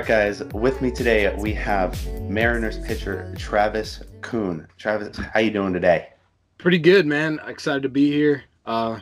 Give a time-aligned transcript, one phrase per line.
[0.00, 0.42] right, guys.
[0.54, 4.66] With me today, we have Mariners pitcher Travis Kuhn.
[4.78, 6.08] Travis, how you doing today?
[6.56, 7.38] Pretty good, man.
[7.46, 8.44] Excited to be here.
[8.64, 9.00] Uh,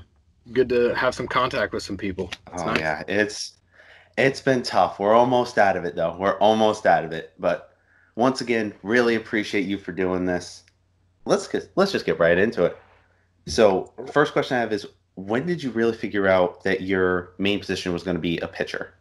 [0.52, 2.30] good to have some contact with some people.
[2.52, 2.80] It's oh nice.
[2.80, 3.52] yeah, it's
[4.16, 4.98] it's been tough.
[4.98, 6.16] We're almost out of it though.
[6.18, 7.32] We're almost out of it.
[7.38, 7.76] But
[8.16, 10.64] once again, really appreciate you for doing this.
[11.26, 12.76] Let's get let's just get right into it.
[13.46, 14.84] So, first question I have is
[15.14, 18.48] when did you really figure out that your main position was going to be a
[18.48, 18.94] pitcher?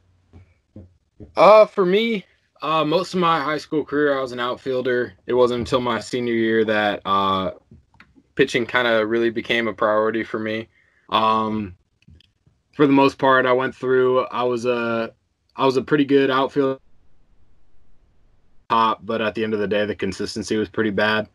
[1.35, 2.26] Uh, for me,
[2.62, 5.13] uh, most of my high school career, I was an outfielder.
[5.26, 7.52] It wasn't until my senior year that uh,
[8.35, 10.67] pitching kind of really became a priority for me.
[11.09, 11.76] Um,
[12.76, 14.26] for the most part, I went through.
[14.26, 15.13] I was a,
[15.55, 16.80] I was a pretty good outfielder,
[18.70, 21.27] top, but at the end of the day, the consistency was pretty bad.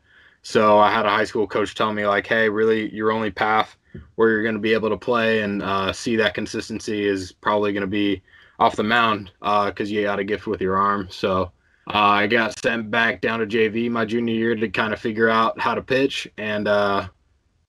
[0.43, 3.77] So I had a high school coach tell me like, "Hey, really, your only path
[4.15, 7.73] where you're going to be able to play and uh, see that consistency is probably
[7.73, 8.23] going to be
[8.63, 11.53] off the mound because uh, you got a gift with your arm." So
[11.89, 15.29] uh, I got sent back down to JV my junior year to kind of figure
[15.29, 17.09] out how to pitch and uh,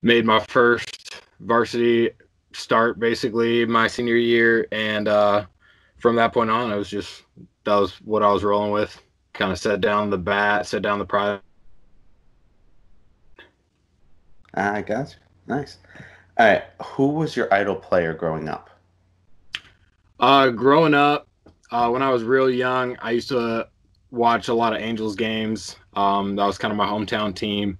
[0.02, 2.12] made my first varsity
[2.54, 4.68] start basically my senior year.
[4.72, 5.46] And uh,
[5.98, 7.24] from that point on, it was just
[7.64, 9.02] that was what I was rolling with.
[9.34, 11.40] Kind of set down the bat, set down the pride
[14.54, 15.16] I got you.
[15.48, 15.78] Nice.
[16.38, 16.64] All right.
[16.84, 18.70] Who was your idol player growing up?
[20.20, 21.28] Uh, growing up,
[21.72, 23.68] uh, when I was real young, I used to
[24.12, 25.76] watch a lot of Angels games.
[25.96, 27.80] Um, that was kind of my hometown team,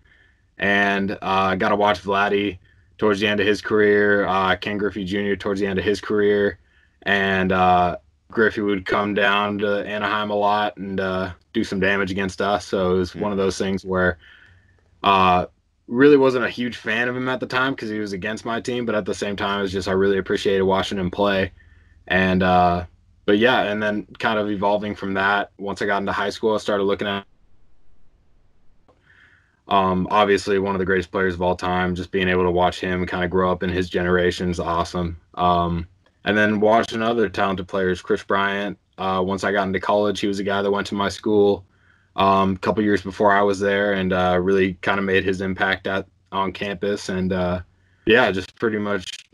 [0.58, 2.58] and uh, I got to watch Vladdy
[2.98, 4.26] towards the end of his career.
[4.26, 5.36] Uh, Ken Griffey Jr.
[5.36, 6.60] towards the end of his career,
[7.04, 7.98] and uh,
[8.32, 12.66] Griffey would come down to Anaheim a lot and uh, do some damage against us.
[12.66, 14.18] So it was one of those things where
[15.04, 15.46] uh,
[15.88, 18.60] really wasn't a huge fan of him at the time because he was against my
[18.60, 21.52] team, but at the same time, it's just I really appreciated watching him play.
[22.08, 22.86] And uh,
[23.26, 25.52] but yeah, and then kind of evolving from that.
[25.58, 27.26] Once I got into high school, I started looking at
[29.68, 31.96] um, obviously one of the greatest players of all time.
[31.96, 35.20] Just being able to watch him kind of grow up in his generation is awesome.
[35.36, 35.88] Um,
[36.26, 38.78] and then watching other talented players, Kris Bryant.
[38.98, 41.66] Uh, once I got into college, he was a guy that went to my school
[42.16, 45.42] um, a couple years before I was there, and uh, really kind of made his
[45.42, 47.10] impact at on campus.
[47.10, 47.62] And uh,
[48.06, 49.30] yeah, just pretty much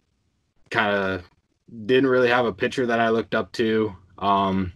[0.70, 1.30] kind of
[1.86, 3.96] didn't really have a pitcher that I looked up to.
[4.18, 4.74] Um,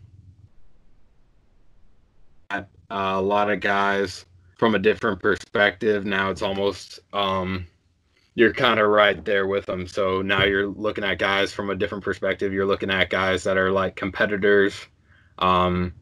[2.49, 4.25] uh, a lot of guys
[4.57, 6.05] from a different perspective.
[6.05, 7.67] Now it's almost um,
[8.35, 9.87] you're kind of right there with them.
[9.87, 12.53] So now you're looking at guys from a different perspective.
[12.53, 14.75] You're looking at guys that are like competitors.
[15.39, 15.93] Um,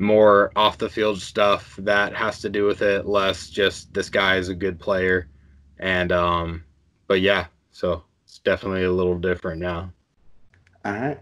[0.00, 4.36] more off the field stuff that has to do with it, less just this guy
[4.36, 5.28] is a good player.
[5.78, 6.64] And um
[7.06, 9.92] but yeah, so it's definitely a little different now.
[10.84, 11.18] All right.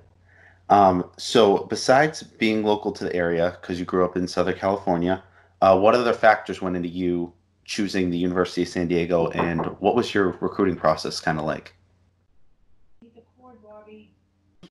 [0.71, 5.23] Um, so besides being local to the area, because you grew up in Southern California,
[5.63, 7.33] uh, what other factors went into you
[7.65, 11.75] choosing the University of San Diego, and what was your recruiting process kind of like?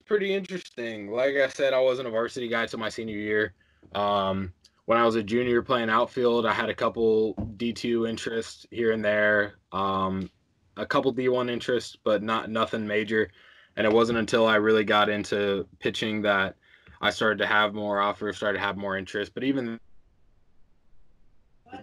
[0.04, 1.10] Pretty interesting.
[1.10, 3.54] Like I said, I wasn't a varsity guy till my senior year.
[3.94, 4.52] Um,
[4.86, 9.04] when I was a junior playing outfield, I had a couple D2 interests here and
[9.04, 10.30] there, um,
[10.76, 13.30] a couple D1 interests, but not nothing major.
[13.78, 16.56] And it wasn't until I really got into pitching that
[17.00, 19.32] I started to have more offers, started to have more interest.
[19.32, 19.78] But even
[21.72, 21.78] uh,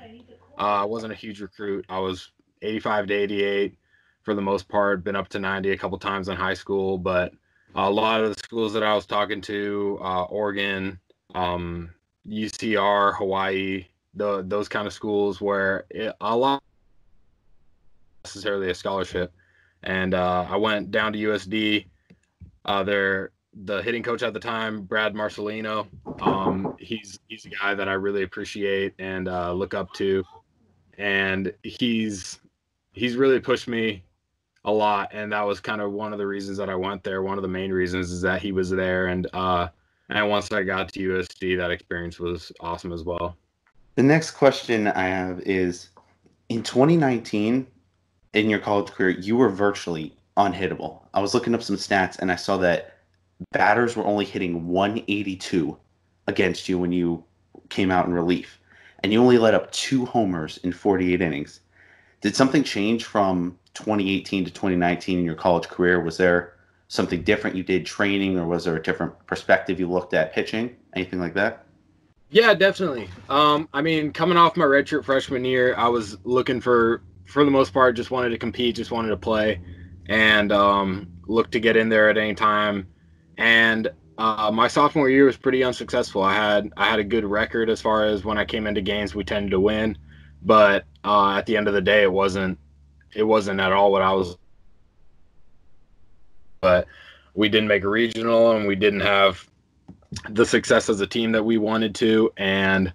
[0.58, 1.86] I wasn't a huge recruit.
[1.88, 3.78] I was 85 to 88
[4.24, 6.98] for the most part, been up to 90 a couple times in high school.
[6.98, 7.34] But
[7.76, 11.00] a lot of the schools that I was talking to, uh, Oregon,
[11.34, 11.92] um,
[12.28, 13.86] UCR, Hawaii,
[14.16, 16.62] the those kind of schools where it, a lot
[18.26, 19.32] necessarily a scholarship.
[19.86, 21.86] And uh, I went down to USD.
[22.66, 25.88] Uh, there, the hitting coach at the time, Brad Marcelino.
[26.22, 30.24] Um, he's he's a guy that I really appreciate and uh, look up to,
[30.98, 32.40] and he's
[32.94, 34.04] he's really pushed me
[34.64, 35.10] a lot.
[35.14, 37.22] And that was kind of one of the reasons that I went there.
[37.22, 39.68] One of the main reasons is that he was there and uh,
[40.10, 43.36] and once I got to USD, that experience was awesome as well.
[43.96, 45.90] The next question I have is
[46.50, 47.66] in 2019,
[48.36, 51.02] in your college career, you were virtually unhittable.
[51.14, 52.98] I was looking up some stats and I saw that
[53.52, 55.78] batters were only hitting 182
[56.28, 57.24] against you when you
[57.70, 58.60] came out in relief.
[59.04, 61.62] And you only let up two homers in 48 innings.
[62.22, 66.02] Did something change from 2018 to 2019 in your college career?
[66.02, 66.56] Was there
[66.88, 70.76] something different you did training, or was there a different perspective you looked at pitching?
[70.96, 71.66] Anything like that?
[72.30, 73.10] Yeah, definitely.
[73.30, 77.52] Um, I mean, coming off my redshirt freshman year, I was looking for, for the
[77.52, 79.60] most part, just wanted to compete, just wanted to play,
[80.08, 82.88] and um, look to get in there at any time.
[83.38, 86.22] And uh, my sophomore year was pretty unsuccessful.
[86.22, 89.14] I had I had a good record as far as when I came into games,
[89.14, 89.98] we tended to win,
[90.42, 92.58] but uh, at the end of the day, it wasn't
[93.14, 94.38] it wasn't at all what I was.
[96.62, 96.88] But
[97.34, 99.46] we didn't make a regional, and we didn't have
[100.30, 102.94] the success as a team that we wanted to, and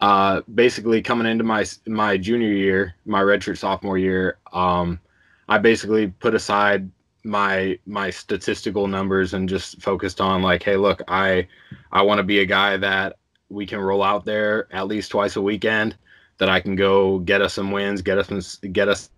[0.00, 5.00] uh, basically coming into my my junior year, my redshirt sophomore year, um,
[5.48, 6.90] I basically put aside
[7.24, 11.48] my my statistical numbers and just focused on like, hey, look, I
[11.92, 13.16] I want to be a guy that
[13.48, 15.96] we can roll out there at least twice a weekend,
[16.38, 19.10] that I can go get us some wins, get us get us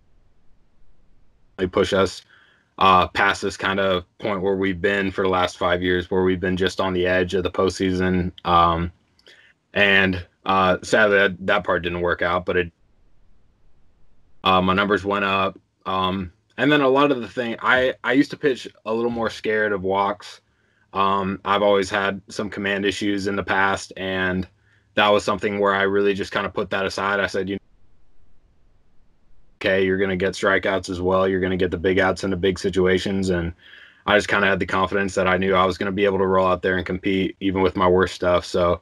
[1.71, 2.21] push us
[2.77, 6.23] uh, past this kind of point where we've been for the last five years, where
[6.23, 8.31] we've been just on the edge of the postseason.
[8.45, 8.91] Um,
[9.73, 12.71] and uh, sadly, that, that part didn't work out, but it
[14.43, 15.59] uh, my numbers went up.
[15.85, 19.11] Um, and then a lot of the thing, I I used to pitch a little
[19.11, 20.41] more scared of walks.
[20.93, 24.47] Um, I've always had some command issues in the past, and
[24.95, 27.19] that was something where I really just kind of put that aside.
[27.19, 27.59] I said, you know,
[29.57, 31.27] okay, you're going to get strikeouts as well.
[31.27, 33.53] You're going to get the big outs in the big situations, and
[34.05, 36.05] I just kind of had the confidence that I knew I was going to be
[36.05, 38.45] able to roll out there and compete even with my worst stuff.
[38.45, 38.81] So,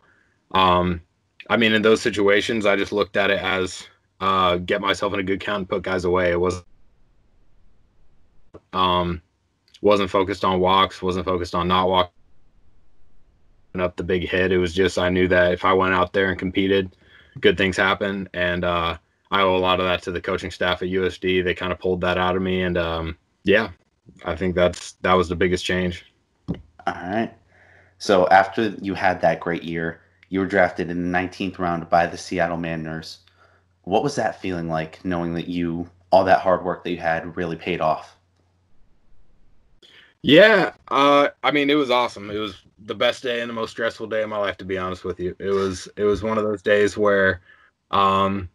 [0.52, 1.02] um,
[1.50, 3.88] I mean, in those situations, I just looked at it as
[4.20, 6.32] uh, get myself in a good count and put guys away.
[6.32, 6.64] It was
[8.74, 9.22] um,
[9.82, 12.12] wasn't focused on walks, wasn't focused on not walking
[13.80, 14.52] up the big hit.
[14.52, 16.96] It was just I knew that if I went out there and competed,
[17.40, 18.98] good things happen, and uh,
[19.32, 21.44] I owe a lot of that to the coaching staff at USD.
[21.44, 23.70] They kind of pulled that out of me, and um, yeah,
[24.26, 26.06] I think that's that was the biggest change.
[26.50, 27.34] All right.
[28.00, 32.06] So after you had that great year, you were drafted in the 19th round by
[32.08, 33.20] the Seattle Mariners.
[33.84, 37.36] What was that feeling like, knowing that you all that hard work that you had
[37.36, 38.18] really paid off?
[40.22, 42.30] Yeah, uh, I mean, it was awesome.
[42.30, 44.78] It was the best day and the most stressful day of my life, to be
[44.78, 45.36] honest with you.
[45.40, 47.42] It was it was one of those days where,
[47.92, 48.50] um,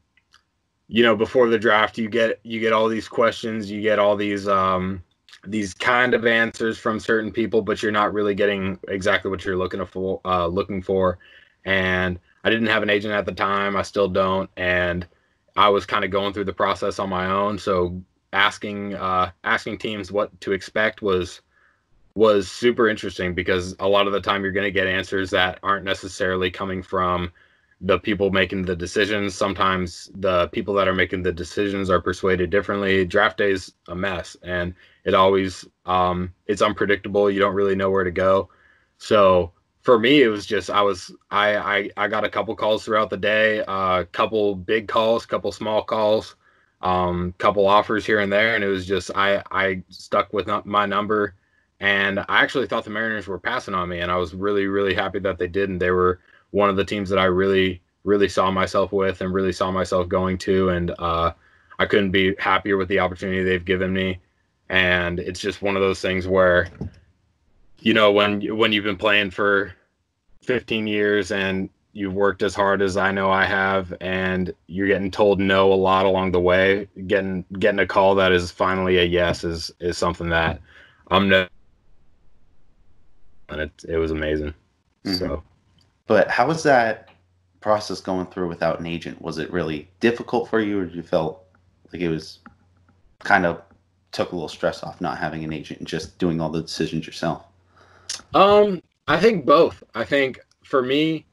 [0.89, 4.17] you know, before the draft, you get you get all these questions, you get all
[4.17, 5.03] these um,
[5.47, 9.57] these kind of answers from certain people, but you're not really getting exactly what you're
[9.57, 10.21] looking for.
[10.25, 11.19] Uh, looking for,
[11.65, 13.77] and I didn't have an agent at the time.
[13.77, 15.07] I still don't, and
[15.57, 17.59] I was kind of going through the process on my own.
[17.59, 21.41] So asking uh, asking teams what to expect was
[22.15, 25.59] was super interesting because a lot of the time you're going to get answers that
[25.63, 27.33] aren't necessarily coming from
[27.81, 29.35] the people making the decisions.
[29.35, 33.05] Sometimes the people that are making the decisions are persuaded differently.
[33.05, 34.75] Draft day is a mess, and
[35.05, 37.31] it always um, it's unpredictable.
[37.31, 38.49] You don't really know where to go.
[38.99, 42.85] So for me, it was just I was I I, I got a couple calls
[42.85, 46.37] throughout the day, a uh, couple big calls, a couple small calls,
[46.81, 50.87] um, couple offers here and there, and it was just I I stuck with my
[50.87, 51.35] number
[51.83, 54.95] and I actually thought the Mariners were passing on me, and I was really, really
[54.95, 55.81] happy that they didn't.
[55.81, 56.21] They were
[56.53, 60.09] one of the teams that I really, really saw myself with and really saw myself
[60.09, 60.69] going to.
[60.69, 61.33] And uh,
[61.81, 64.21] I couldn't be happier with the opportunity they've given me.
[64.69, 66.69] And it's just one of those things where,
[67.83, 69.75] you know, when when you've been playing for
[70.43, 75.11] 15 years and you've worked as hard as I know I have, and you're getting
[75.11, 79.05] told no a lot along the way, getting getting a call that is finally a
[79.05, 80.61] yes is is something that
[81.11, 81.47] I'm no
[83.49, 84.55] and it it was amazing.
[85.05, 85.15] Mm-hmm.
[85.15, 85.43] So,
[86.07, 87.09] but how was that
[87.61, 89.21] process going through without an agent?
[89.21, 91.45] Was it really difficult for you, or did you felt
[91.93, 92.39] like it was
[93.21, 93.61] kind of
[94.13, 97.07] took a little stress off not having an agent and just doing all the decisions
[97.07, 97.45] yourself?
[98.35, 99.83] Um, I think both.
[99.95, 101.27] I think for me,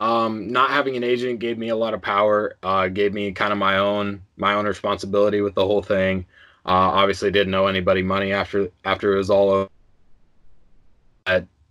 [0.00, 2.56] um, not having an agent gave me a lot of power.
[2.62, 6.26] Uh, gave me kind of my own my own responsibility with the whole thing.
[6.66, 9.68] Uh, obviously, didn't know anybody money after after it was all over.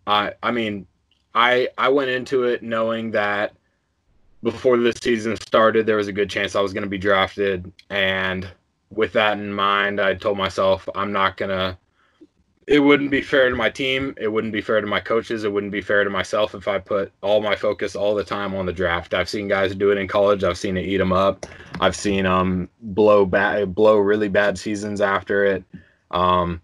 [0.07, 0.87] I I mean,
[1.33, 3.53] I I went into it knowing that
[4.43, 7.71] before the season started, there was a good chance I was going to be drafted,
[7.89, 8.47] and
[8.89, 11.77] with that in mind, I told myself I'm not gonna.
[12.67, 14.15] It wouldn't be fair to my team.
[14.17, 15.43] It wouldn't be fair to my coaches.
[15.43, 18.55] It wouldn't be fair to myself if I put all my focus all the time
[18.55, 19.13] on the draft.
[19.13, 20.43] I've seen guys do it in college.
[20.43, 21.45] I've seen it eat them up.
[21.79, 25.63] I've seen them um, blow bad, blow really bad seasons after it.
[26.09, 26.59] Um,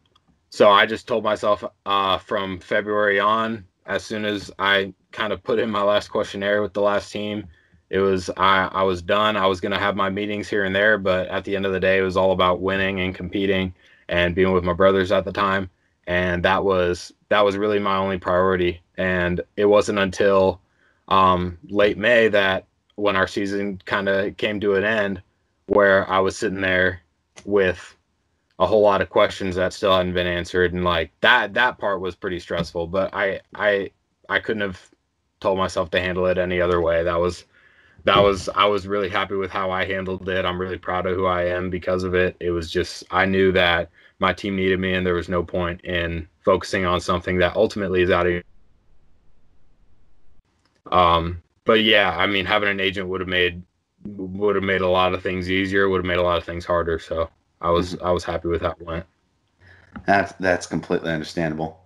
[0.50, 5.44] so I just told myself uh, from February on, as soon as I kind of
[5.44, 7.48] put in my last questionnaire with the last team,
[7.92, 9.36] it was I, I was done.
[9.36, 11.80] I was gonna have my meetings here and there, but at the end of the
[11.80, 13.74] day, it was all about winning and competing
[14.08, 15.70] and being with my brothers at the time,
[16.12, 18.82] and that was that was really my only priority.
[18.98, 20.60] And it wasn't until
[21.08, 22.66] um, late May that
[22.96, 25.22] when our season kind of came to an end,
[25.68, 27.00] where I was sitting there
[27.46, 27.96] with
[28.60, 30.74] a whole lot of questions that still hadn't been answered.
[30.74, 33.90] And like that that part was pretty stressful but i i
[34.28, 34.92] i couldn't have
[35.40, 37.04] told myself to handle it any other way.
[37.06, 37.46] That was
[38.04, 40.44] that was i was really happy with how i handled it.
[40.44, 42.36] I'm really proud of who i am because of it.
[42.42, 43.90] It was just i knew that
[44.22, 48.02] my team needed me and there was no point in focusing on something that ultimately
[48.02, 48.44] is out of
[50.92, 53.62] um but yeah i mean having an agent would have made
[54.06, 56.66] would have made a lot of things easier would have made a lot of things
[56.66, 57.30] harder so
[57.62, 58.06] I was mm-hmm.
[58.06, 59.06] I was happy with how it went.
[60.06, 61.82] That's that's completely understandable.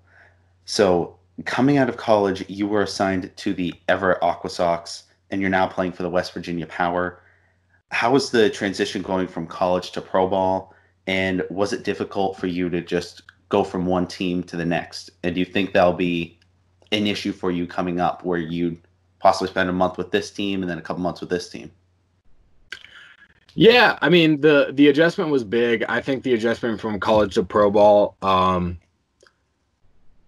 [0.66, 5.50] So coming out of college, you were assigned to the Everett Aqua Sox, and you're
[5.50, 7.22] now playing for the West Virginia Power.
[7.92, 10.74] How was the transition going from college to pro ball?
[11.08, 15.12] And was it difficult for you to just go from one team to the next?
[15.24, 16.40] And do you think that'll be
[16.92, 18.78] an issue for you coming up where you
[19.20, 21.72] possibly spend a month with this team and then a couple months with this team?
[23.56, 25.86] Yeah, I mean the the adjustment was big.
[25.88, 28.18] I think the adjustment from college to pro ball.
[28.22, 28.78] Um,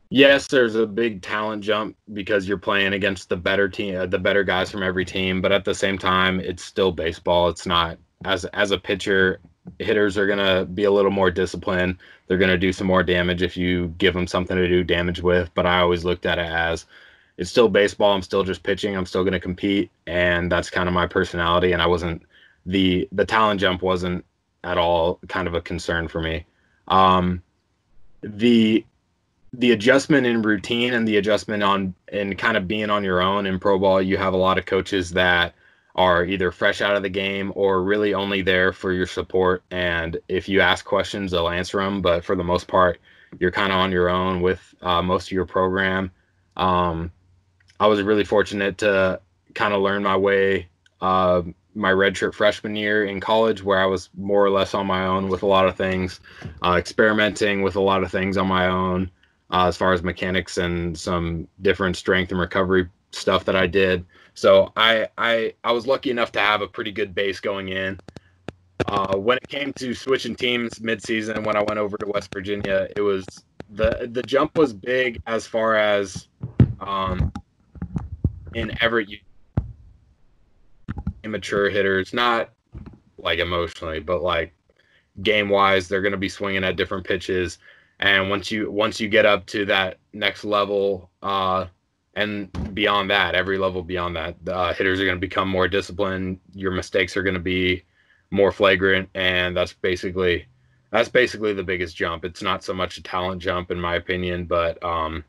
[0.09, 4.17] yes, there's a big talent jump because you're playing against the better team, uh, the
[4.17, 5.41] better guys from every team.
[5.41, 7.49] But at the same time, it's still baseball.
[7.49, 9.41] It's not as as a pitcher.
[9.79, 11.97] Hitters are gonna be a little more disciplined.
[12.27, 15.49] They're gonna do some more damage if you give them something to do damage with.
[15.53, 16.85] But I always looked at it as
[17.37, 18.13] it's still baseball.
[18.13, 18.95] I'm still just pitching.
[18.95, 21.71] I'm still gonna compete, and that's kind of my personality.
[21.71, 22.23] And I wasn't
[22.65, 24.25] the the talent jump wasn't
[24.63, 26.45] at all kind of a concern for me.
[26.87, 27.41] Um,
[28.21, 28.85] the
[29.53, 33.45] the adjustment in routine and the adjustment on and kind of being on your own
[33.45, 35.53] in pro ball, you have a lot of coaches that
[35.97, 39.63] are either fresh out of the game or really only there for your support.
[39.71, 42.01] And if you ask questions, they'll answer them.
[42.01, 42.99] But for the most part,
[43.39, 46.11] you're kind of on your own with uh, most of your program.
[46.55, 47.11] Um,
[47.79, 49.19] I was really fortunate to
[49.53, 50.67] kind of learn my way
[51.01, 51.41] uh,
[51.77, 55.29] my redshirt freshman year in college, where I was more or less on my own
[55.29, 56.19] with a lot of things,
[56.63, 59.11] uh, experimenting with a lot of things on my own,
[59.51, 64.05] uh, as far as mechanics and some different strength and recovery stuff that I did.
[64.37, 67.99] So I I I was lucky enough to have a pretty good base going in.
[68.87, 72.87] Uh, when it came to switching teams midseason, when I went over to West Virginia,
[72.95, 73.25] it was
[73.71, 76.27] the the jump was big as far as
[76.79, 77.33] um,
[78.53, 79.09] in Everett
[81.23, 82.51] immature hitters, not
[83.17, 84.53] like emotionally, but like
[85.23, 87.57] game wise, they're going to be swinging at different pitches.
[87.99, 91.65] And once you once you get up to that next level, uh,
[92.17, 96.39] and beyond that, every level beyond that, uh, hitters are going to become more disciplined.
[96.53, 97.83] Your mistakes are going to be
[98.31, 100.47] more flagrant, and that's basically
[100.89, 102.25] that's basically the biggest jump.
[102.25, 105.23] It's not so much a talent jump, in my opinion, but um,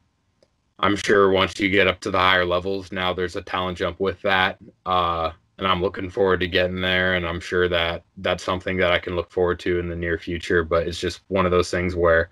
[0.79, 4.01] I'm sure once you get up to the higher levels, now there's a talent jump
[4.01, 4.57] with that.
[4.87, 7.17] Uh, and I'm looking forward to getting there.
[7.17, 10.17] And I'm sure that that's something that I can look forward to in the near
[10.17, 10.63] future.
[10.63, 12.31] But it's just one of those things where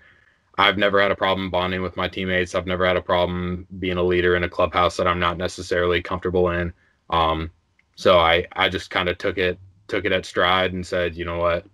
[0.57, 2.55] I've never had a problem bonding with my teammates.
[2.55, 6.01] I've never had a problem being a leader in a clubhouse that I'm not necessarily
[6.01, 6.73] comfortable in.
[7.09, 7.51] Um,
[7.95, 11.25] so I I just kind of took it took it at stride and said, you
[11.25, 11.65] know what,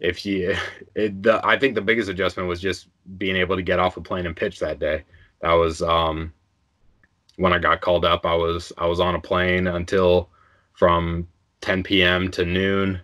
[0.00, 0.54] if you,
[0.94, 4.00] it, the, I think the biggest adjustment was just being able to get off a
[4.00, 5.04] plane and pitch that day.
[5.40, 6.32] That was um,
[7.36, 8.26] when I got called up.
[8.26, 10.28] I was I was on a plane until
[10.72, 11.26] from
[11.60, 12.30] 10 p.m.
[12.32, 13.00] to noon,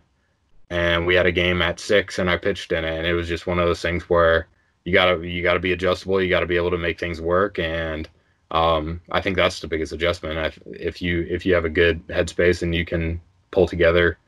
[0.70, 3.28] and we had a game at six, and I pitched in it, and it was
[3.28, 4.48] just one of those things where
[4.84, 8.08] you gotta you gotta be adjustable, you gotta be able to make things work, and
[8.50, 10.38] um, I think that's the biggest adjustment.
[10.38, 14.18] I, if you if you have a good headspace and you can pull together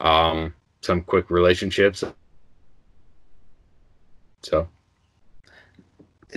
[0.00, 2.02] um, some quick relationships,
[4.42, 4.68] so.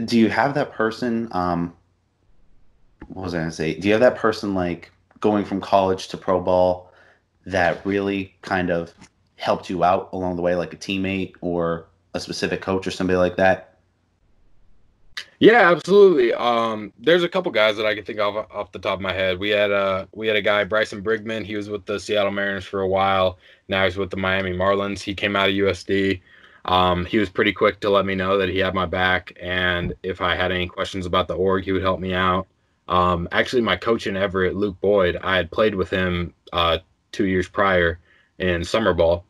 [0.06, 1.30] Do you have that person?
[1.32, 1.74] Um,
[3.08, 3.76] what was I gonna say?
[3.76, 6.92] Do you have that person like going from college to pro ball
[7.46, 8.94] that really kind of
[9.36, 13.18] helped you out along the way, like a teammate or a specific coach or somebody
[13.18, 13.74] like that?
[15.40, 16.34] Yeah, absolutely.
[16.34, 19.12] Um, there's a couple guys that I can think of off the top of my
[19.12, 19.40] head.
[19.40, 21.46] We had a we had a guy Bryson Brigman.
[21.46, 23.38] He was with the Seattle Mariners for a while.
[23.68, 25.02] Now he's with the Miami Marlins.
[25.02, 26.22] He came out of USD.
[26.66, 29.94] Um, he was pretty quick to let me know that he had my back, and
[30.02, 32.48] if I had any questions about the org, he would help me out.
[32.88, 36.78] Um, actually, my coach in Everett, Luke Boyd, I had played with him uh,
[37.12, 38.00] two years prior
[38.40, 39.26] in summer ball,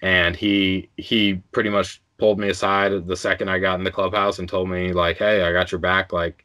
[0.00, 4.38] and he he pretty much pulled me aside the second I got in the clubhouse
[4.38, 6.12] and told me like, "Hey, I got your back.
[6.12, 6.44] Like,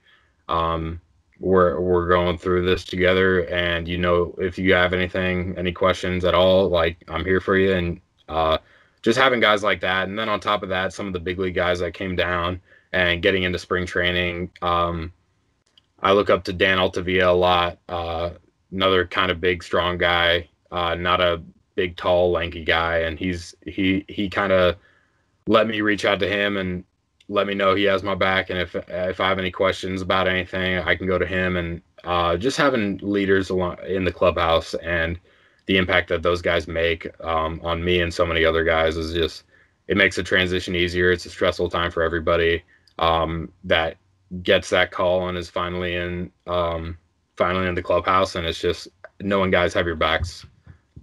[0.49, 0.99] um,
[1.39, 6.25] we're we're going through this together, and you know, if you have anything, any questions
[6.25, 8.57] at all, like, I'm here for you." And uh,
[9.03, 11.37] just having guys like that, and then on top of that, some of the big
[11.37, 12.61] league guys that came down
[12.93, 14.49] and getting into spring training.
[14.61, 15.11] Um,
[16.01, 17.79] I look up to Dan Altavilla a lot.
[17.89, 18.31] Uh,
[18.71, 21.41] another kind of big, strong guy, uh, not a
[21.75, 24.77] big, tall, lanky guy, and he's he he kind of
[25.47, 26.83] let me reach out to him and
[27.27, 28.49] let me know he has my back.
[28.49, 31.55] And if if I have any questions about anything, I can go to him.
[31.55, 35.19] And uh, just having leaders along in the clubhouse and
[35.65, 39.13] the impact that those guys make um, on me and so many other guys is
[39.13, 39.43] just
[39.87, 41.11] it makes the transition easier.
[41.11, 42.63] It's a stressful time for everybody
[42.99, 43.97] um, that
[44.41, 46.97] gets that call and is finally in um,
[47.37, 48.87] finally in the clubhouse, and it's just
[49.21, 50.45] knowing guys have your backs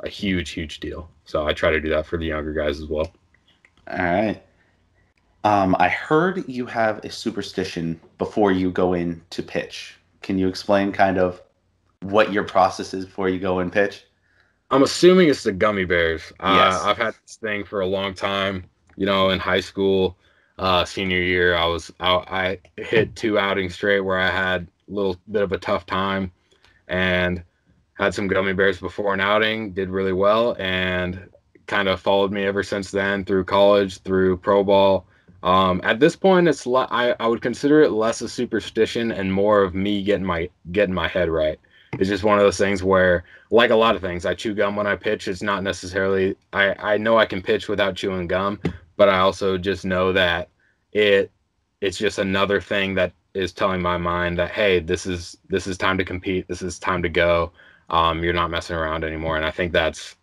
[0.05, 1.09] a huge huge deal.
[1.25, 3.13] So I try to do that for the younger guys as well.
[3.89, 4.43] All right.
[5.45, 9.97] Um, I heard you have a superstition before you go in to pitch.
[10.21, 11.43] Can you explain kind of
[12.03, 14.05] what your process is before you go and pitch?
[14.71, 16.33] I'm assuming it's the gummy bears.
[16.41, 16.81] Yes.
[16.81, 18.65] Uh, I've had this thing for a long time.
[18.97, 20.17] You know, in high school,
[20.59, 24.93] uh, senior year, I was I, I hit two outings straight where I had a
[24.93, 26.31] little bit of a tough time,
[26.89, 27.43] and
[27.95, 29.73] had some gummy bears before an outing.
[29.73, 31.29] Did really well, and
[31.67, 35.07] kind of followed me ever since then through college, through pro ball.
[35.43, 39.33] Um, at this point, it's le- I, I would consider it less a superstition and
[39.33, 41.59] more of me getting my getting my head right.
[41.99, 44.77] It's just one of those things where, like a lot of things, I chew gum
[44.77, 45.29] when I pitch.
[45.29, 48.61] It's not necessarily I I know I can pitch without chewing gum,
[48.97, 50.49] but I also just know that
[50.93, 51.31] it
[51.81, 55.77] it's just another thing that is telling my mind that hey, this is this is
[55.77, 56.47] time to compete.
[56.49, 57.53] This is time to go.
[57.91, 60.17] Um, you're not messing around anymore, and I think that's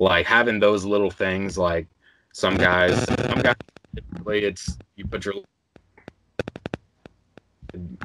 [0.00, 1.56] like having those little things.
[1.56, 1.86] Like
[2.32, 3.54] some guys, some guys,
[4.26, 5.34] it's you put your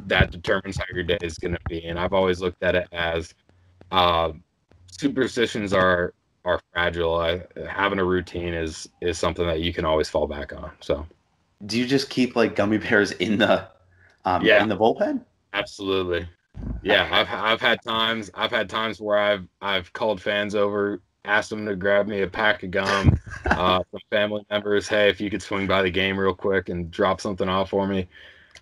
[0.06, 1.84] that determines how your day is going to be.
[1.86, 3.34] And I've always looked at it as
[3.92, 4.32] uh,
[4.92, 7.16] superstitions are are fragile.
[7.16, 10.72] I, having a routine is is something that you can always fall back on.
[10.82, 11.08] So,
[11.66, 13.68] do you just keep like gummy bears in the
[14.26, 14.62] um, Yeah.
[14.62, 15.24] in the bullpen?
[15.54, 16.28] absolutely,
[16.84, 17.08] yeah.
[17.12, 21.66] I've I've had times I've had times where I've I've called fans over, asked them
[21.66, 23.18] to grab me a pack of gum.
[23.56, 26.92] uh, some family members, hey, if you could swing by the game real quick and
[26.92, 28.08] drop something off for me.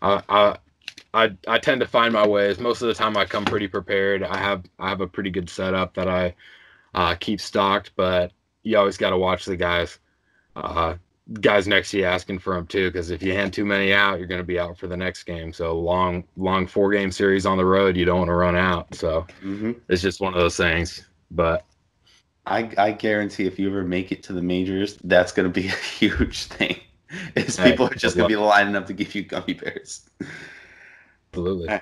[0.02, 0.58] I, I
[1.14, 2.60] I I tend to find my ways.
[2.60, 4.24] Most of the time, I come pretty prepared.
[4.24, 6.36] I have I have a pretty good setup that I
[6.96, 8.32] uh, keep stocked, but
[8.64, 10.00] you always got to watch the guys.
[10.56, 10.96] Uh,
[11.40, 14.18] guys next to you asking for them too, because if you hand too many out,
[14.20, 15.54] you're going to be out for the next game.
[15.54, 18.94] So long long four game series on the road, you don't want to run out.
[18.96, 21.08] So hmm it's just one of those things.
[21.32, 21.66] But
[22.46, 25.68] I I guarantee if you ever make it to the majors, that's going to be
[25.70, 26.80] a huge thing.
[27.36, 30.10] Is people are just going to be lining up to give you gummy bears.
[31.32, 31.80] absolutely.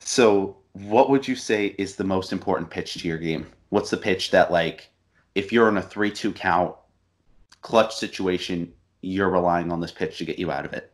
[0.00, 3.46] So, what would you say is the most important pitch to your game?
[3.70, 4.90] What's the pitch that, like,
[5.34, 6.74] if you're in a 3 2 count,
[7.62, 10.92] clutch situation, you're relying on this pitch to get you out of it?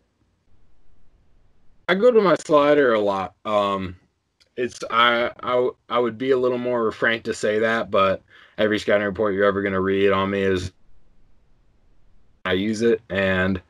[1.88, 3.34] I go to my slider a lot.
[3.44, 3.96] Um,
[4.56, 8.22] it's I, I I would be a little more frank to say that, but
[8.58, 10.72] every scouting report you're ever going to read on me is
[12.44, 13.60] I use it, and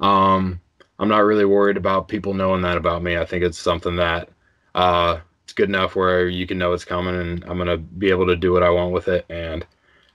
[0.00, 0.60] um,
[0.98, 3.16] I'm not really worried about people knowing that about me.
[3.16, 4.28] I think it's something that
[4.74, 8.26] uh, it's good enough where you can know it's coming, and I'm gonna be able
[8.26, 9.26] to do what I want with it.
[9.28, 9.66] And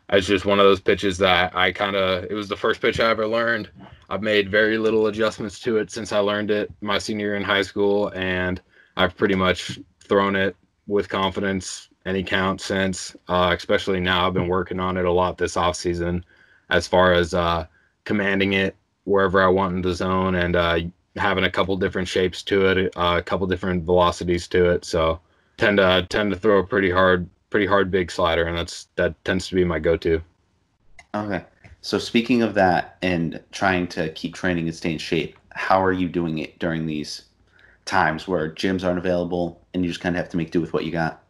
[0.10, 2.24] it's just one of those pitches that I kind of.
[2.26, 3.70] It was the first pitch I ever learned.
[4.10, 7.44] I've made very little adjustments to it since I learned it my senior year in
[7.44, 8.62] high school, and
[8.96, 10.56] I've pretty much thrown it
[10.88, 13.16] with confidence any count since.
[13.28, 16.24] Uh, especially now, I've been working on it a lot this off season,
[16.70, 17.68] as far as uh,
[18.06, 20.80] commanding it wherever I want in the zone and uh,
[21.16, 24.86] having a couple different shapes to it, uh, a couple different velocities to it.
[24.86, 25.20] So
[25.58, 29.24] tend to tend to throw a pretty hard, pretty hard big slider, and that's that
[29.26, 30.22] tends to be my go-to.
[31.14, 31.44] Okay.
[31.82, 35.94] So, speaking of that and trying to keep training and stay in shape, how are
[35.94, 37.24] you doing it during these
[37.86, 40.74] times where gyms aren't available and you just kind of have to make do with
[40.74, 41.24] what you got?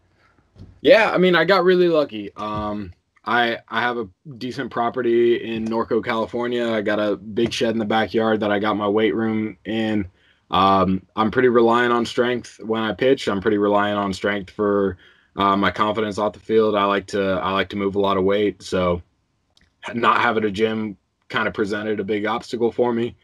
[0.82, 2.32] Yeah, I mean, I got really lucky.
[2.36, 2.94] Um,
[3.26, 6.72] I I have a decent property in Norco, California.
[6.72, 10.08] I got a big shed in the backyard that I got my weight room in.
[10.50, 13.28] Um, I'm pretty reliant on strength when I pitch.
[13.28, 14.98] I'm pretty reliant on strength for
[15.36, 16.76] uh, my confidence off the field.
[16.76, 19.02] I like to I like to move a lot of weight, so
[19.94, 20.98] not having a gym
[21.30, 23.16] kind of presented a big obstacle for me,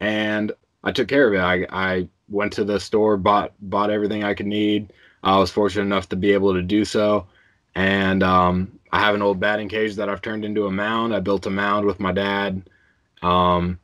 [0.00, 0.52] and
[0.84, 1.40] I took care of it.
[1.40, 4.92] I I went to the store, bought bought everything I could need.
[5.22, 7.26] I was fortunate enough to be able to do so.
[7.74, 11.14] And um, I have an old batting cage that I've turned into a mound.
[11.14, 12.68] I built a mound with my dad.
[13.22, 13.78] Um,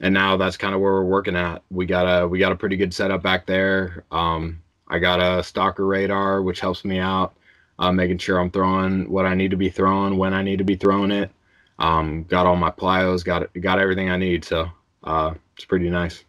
[0.00, 1.62] and now that's kind of where we're working at.
[1.70, 4.04] We got a we got a pretty good setup back there.
[4.10, 7.34] Um, I got a stalker radar, which helps me out,
[7.78, 10.64] uh, making sure I'm throwing what I need to be throwing when I need to
[10.64, 11.30] be throwing it.
[11.78, 14.44] Um, got all my plyos, got got everything I need.
[14.44, 14.70] So
[15.04, 16.24] uh, it's pretty nice.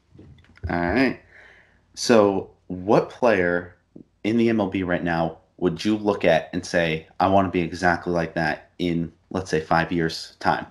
[0.69, 1.19] All right.
[1.93, 3.76] So, what player
[4.23, 7.61] in the MLB right now would you look at and say, I want to be
[7.61, 10.67] exactly like that in, let's say, five years' time?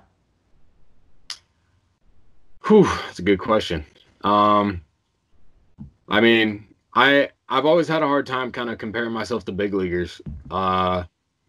[2.67, 3.85] Whew, that's a good question.
[4.23, 4.83] Um,
[6.09, 9.75] I mean, I I've always had a hard time kind of comparing myself to big
[9.75, 10.21] leaguers.
[10.51, 11.05] Uh,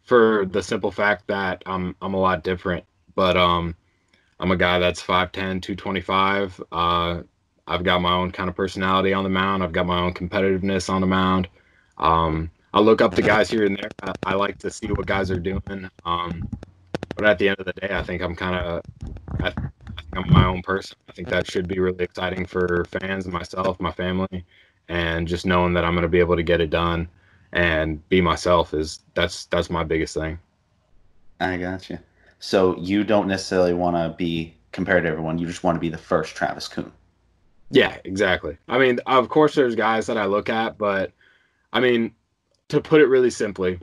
[0.07, 2.85] for the simple fact that I'm I'm a lot different.
[3.13, 3.75] But um,
[4.39, 6.63] I'm a guy that's 5'10", 225.
[6.71, 7.21] Uh,
[7.67, 9.63] I've got my own kind of personality on the mound.
[9.63, 11.49] I've got my own competitiveness on the mound.
[11.97, 13.89] Um, I look up to guys here and there.
[14.03, 15.89] I, I, like to see what guys are doing.
[16.05, 16.47] Um,
[17.15, 18.81] but at the end of the day, I think I'm kind of,
[19.39, 20.97] I, I, think I'm my own person.
[21.09, 24.45] I think that should be really exciting for fans myself, my family,
[24.87, 27.09] and just knowing that I'm going to be able to get it done
[27.53, 30.37] and be myself is that's that's my biggest thing.
[31.39, 31.99] I got you.
[32.39, 35.37] So you don't necessarily want to be compared to everyone.
[35.37, 36.91] You just want to be the first Travis Kuhn.
[37.69, 38.57] Yeah, exactly.
[38.67, 41.11] I mean, of course, there's guys that I look at, but
[41.73, 42.13] I mean,
[42.69, 43.79] to put it really simply,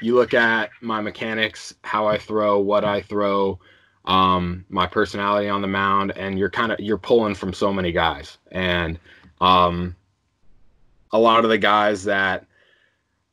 [0.00, 3.58] you look at my mechanics, how I throw, what I throw,
[4.06, 7.92] um, my personality on the mound, and you're kind of you're pulling from so many
[7.92, 8.98] guys, and
[9.40, 9.96] um,
[11.12, 12.46] a lot of the guys that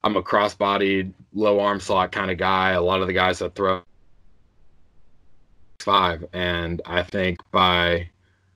[0.03, 2.71] I'm a cross-bodied, low arm slot kind of guy.
[2.71, 3.81] A lot of the guys that throw
[5.79, 8.09] five, and I think by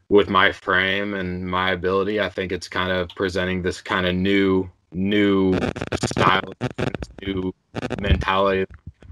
[0.10, 4.16] with my frame and my ability, I think it's kind of presenting this kind of
[4.16, 5.58] new new
[6.06, 6.54] style,
[7.22, 7.54] new
[8.02, 8.66] mentality,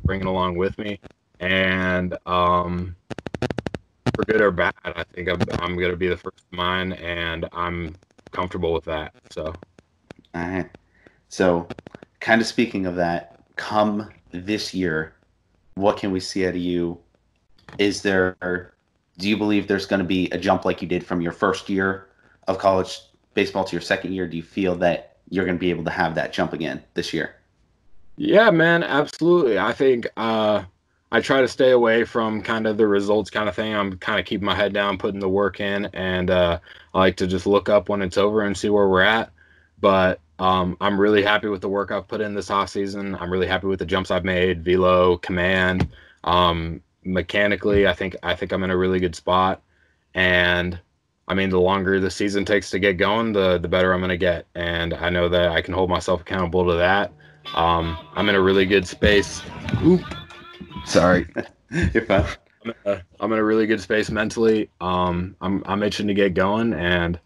[0.03, 0.99] bringing along with me,
[1.39, 2.95] and um,
[4.15, 6.93] for good or bad, I think I'm, I'm going to be the first of mine,
[6.93, 7.95] and I'm
[8.31, 9.13] comfortable with that.
[9.31, 9.53] So,
[10.33, 10.69] all right.
[11.29, 11.67] So,
[12.19, 15.15] kind of speaking of that, come this year,
[15.75, 16.99] what can we see out of you?
[17.77, 18.75] Is there
[19.17, 21.69] do you believe there's going to be a jump like you did from your first
[21.69, 22.09] year
[22.47, 22.99] of college
[23.33, 24.27] baseball to your second year?
[24.27, 27.13] Do you feel that you're going to be able to have that jump again this
[27.13, 27.35] year?
[28.17, 29.59] Yeah, man, absolutely.
[29.59, 30.63] I think uh,
[31.11, 33.75] I try to stay away from kind of the results kind of thing.
[33.75, 36.59] I'm kind of keeping my head down, putting the work in, and uh,
[36.93, 39.31] I like to just look up when it's over and see where we're at.
[39.79, 43.15] But um, I'm really happy with the work I've put in this off season.
[43.15, 45.89] I'm really happy with the jumps I've made, velo, command.
[46.23, 49.61] Um, mechanically, I think I think I'm in a really good spot.
[50.13, 50.79] And
[51.27, 54.09] I mean, the longer the season takes to get going, the the better I'm going
[54.09, 54.45] to get.
[54.55, 57.11] And I know that I can hold myself accountable to that.
[57.53, 59.41] Um, I'm in a really good space.
[59.83, 60.01] Oop.
[60.85, 61.27] Sorry.
[61.69, 62.25] You're fine.
[62.63, 64.69] I'm in, a, I'm in a really good space mentally.
[64.81, 67.19] Um, I'm I'm itching to get going, and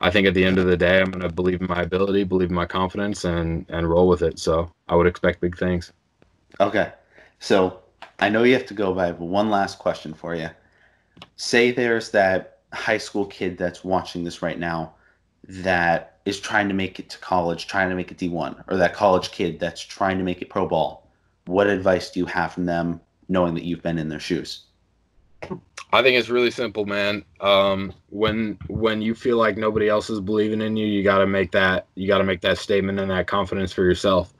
[0.00, 2.24] I think at the end of the day, I'm going to believe in my ability,
[2.24, 4.38] believe in my confidence, and and roll with it.
[4.38, 5.92] So I would expect big things.
[6.60, 6.92] Okay,
[7.38, 7.80] so
[8.18, 10.50] I know you have to go, but I have one last question for you.
[11.36, 14.94] Say there's that high school kid that's watching this right now
[15.44, 18.94] that is trying to make it to college, trying to make it D1, or that
[18.94, 21.08] college kid that's trying to make it pro ball.
[21.46, 24.64] What advice do you have from them knowing that you've been in their shoes?
[25.92, 27.24] I think it's really simple, man.
[27.40, 31.26] Um, when when you feel like nobody else is believing in you, you got to
[31.26, 34.32] make that you got to make that statement and that confidence for yourself.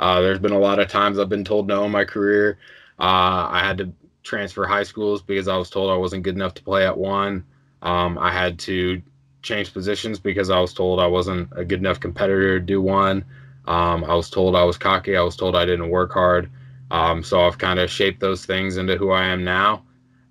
[0.00, 2.58] Uh, there's been a lot of times I've been told no in my career.
[2.98, 6.54] Uh, I had to transfer high schools because I was told I wasn't good enough
[6.54, 7.44] to play at one.
[7.82, 9.00] Um, I had to
[9.42, 13.24] change positions because I was told I wasn't a good enough competitor to do one.
[13.66, 15.16] Um, I was told I was cocky.
[15.16, 16.50] I was told I didn't work hard.
[16.90, 19.84] Um, so I've kind of shaped those things into who I am now.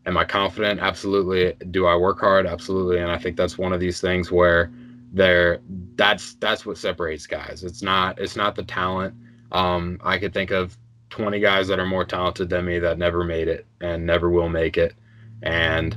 [0.05, 0.79] Am I confident?
[0.79, 1.53] Absolutely.
[1.71, 2.47] Do I work hard?
[2.47, 2.99] Absolutely.
[2.99, 4.71] And I think that's one of these things where
[5.13, 5.59] there
[5.95, 7.63] that's that's what separates guys.
[7.63, 9.13] It's not it's not the talent.
[9.51, 10.77] Um, I could think of
[11.09, 14.49] 20 guys that are more talented than me that never made it and never will
[14.49, 14.93] make it
[15.41, 15.95] and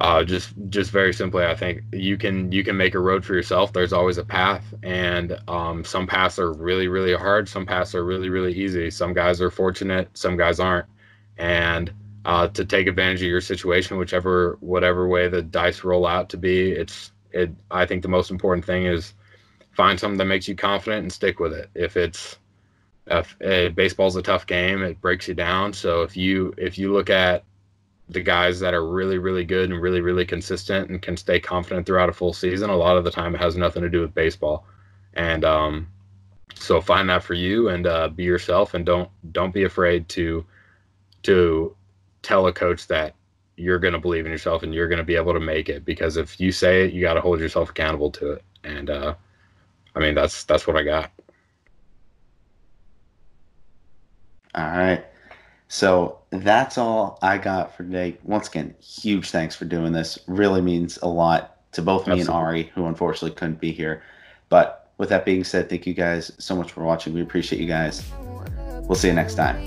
[0.00, 3.34] uh, just just very simply i think you can you can make a road for
[3.34, 7.94] yourself there's always a path and um, some paths are really really hard some paths
[7.94, 10.86] are really really easy some guys are fortunate some guys aren't
[11.38, 11.92] and
[12.24, 16.36] uh, to take advantage of your situation whichever whatever way the dice roll out to
[16.36, 19.14] be it's it i think the most important thing is
[19.72, 22.38] find something that makes you confident and stick with it if it's
[23.10, 23.24] uh,
[23.74, 24.82] baseball's a tough game.
[24.82, 25.72] It breaks you down.
[25.72, 27.44] So if you if you look at
[28.10, 31.86] the guys that are really really good and really really consistent and can stay confident
[31.86, 34.14] throughout a full season, a lot of the time it has nothing to do with
[34.14, 34.66] baseball.
[35.14, 35.88] And um,
[36.54, 40.44] so find that for you and uh, be yourself and don't don't be afraid to
[41.22, 41.76] to
[42.22, 43.14] tell a coach that
[43.56, 45.84] you're going to believe in yourself and you're going to be able to make it
[45.84, 49.14] because if you say it you got to hold yourself accountable to it and uh,
[49.94, 51.10] i mean that's that's what i got
[54.54, 55.04] All right.
[55.72, 58.18] So that's all I got for today.
[58.24, 60.18] Once again, huge thanks for doing this.
[60.26, 62.20] Really means a lot to both me Absolutely.
[62.22, 64.02] and Ari, who unfortunately couldn't be here.
[64.48, 67.14] But with that being said, thank you guys so much for watching.
[67.14, 68.02] We appreciate you guys.
[68.82, 69.62] We'll see you next time.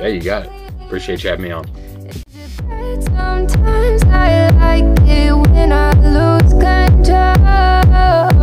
[0.00, 0.52] Yeah, you got it.
[0.80, 1.66] Appreciate you having me on.
[3.00, 8.35] Sometimes I like it when I lose control.